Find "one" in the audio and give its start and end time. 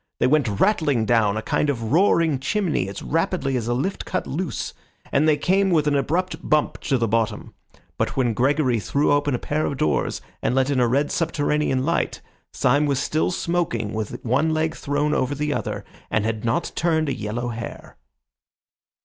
14.25-14.51